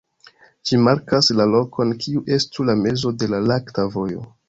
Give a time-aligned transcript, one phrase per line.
[0.69, 4.31] Ĝi markas la lokon kiu estu la mezo de la Lakta Vojo.